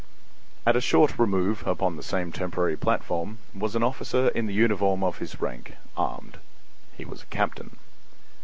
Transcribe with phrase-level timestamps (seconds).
[0.65, 5.03] At a short remove upon the same temporary platform was an officer in the uniform
[5.03, 6.39] of his rank, armed.
[6.97, 7.75] He was a captain.